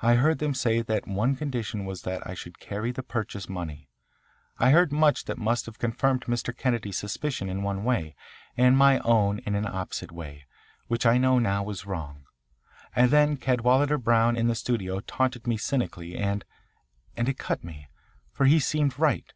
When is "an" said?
9.54-9.64